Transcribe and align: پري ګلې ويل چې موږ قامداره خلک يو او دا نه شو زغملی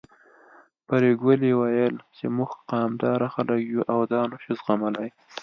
پري 0.87 1.11
ګلې 1.21 1.51
ويل 1.59 1.95
چې 2.17 2.25
موږ 2.35 2.51
قامداره 2.71 3.27
خلک 3.35 3.59
يو 3.71 3.81
او 3.93 3.99
دا 4.11 4.21
نه 4.31 4.37
شو 4.43 4.51
زغملی 4.59 5.09